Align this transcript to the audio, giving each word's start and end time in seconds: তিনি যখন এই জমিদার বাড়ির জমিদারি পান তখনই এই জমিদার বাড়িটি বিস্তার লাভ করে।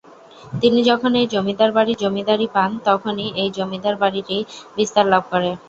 তিনি 0.61 0.79
যখন 0.89 1.11
এই 1.15 1.27
জমিদার 1.33 1.71
বাড়ির 1.73 1.97
জমিদারি 2.03 2.47
পান 2.55 2.69
তখনই 2.87 3.27
এই 3.41 3.49
জমিদার 3.57 3.95
বাড়িটি 4.01 4.37
বিস্তার 4.77 5.05
লাভ 5.13 5.23
করে। 5.31 5.49